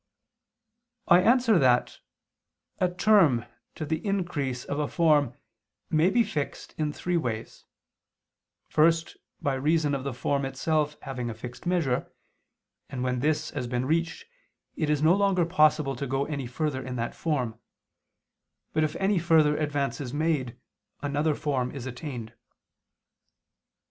I 1.07 1.21
answer 1.21 1.59
that, 1.59 1.99
A 2.79 2.89
term 2.91 3.45
to 3.75 3.85
the 3.85 4.03
increase 4.03 4.65
of 4.65 4.79
a 4.79 4.87
form 4.87 5.35
may 5.91 6.09
be 6.09 6.23
fixed 6.23 6.73
in 6.75 6.91
three 6.91 7.17
ways: 7.17 7.65
first 8.67 9.15
by 9.43 9.53
reason 9.53 9.93
of 9.93 10.03
the 10.03 10.11
form 10.15 10.43
itself 10.43 10.97
having 11.03 11.29
a 11.29 11.35
fixed 11.35 11.67
measure, 11.67 12.11
and 12.89 13.03
when 13.03 13.19
this 13.19 13.51
has 13.51 13.67
been 13.67 13.85
reached 13.85 14.25
it 14.75 14.89
is 14.89 15.03
no 15.03 15.13
longer 15.15 15.45
possible 15.45 15.95
to 15.95 16.07
go 16.07 16.25
any 16.25 16.47
further 16.47 16.83
in 16.83 16.95
that 16.95 17.13
form, 17.13 17.59
but 18.73 18.83
if 18.83 18.95
any 18.95 19.19
further 19.19 19.55
advance 19.55 20.01
is 20.01 20.15
made, 20.15 20.57
another 21.03 21.35
form 21.35 21.69
is 21.69 21.85
attained. 21.85 22.33